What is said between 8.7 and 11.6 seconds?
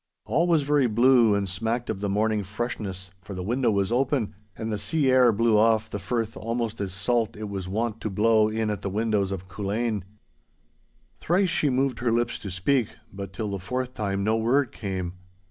at the windows of Culzean. Thrice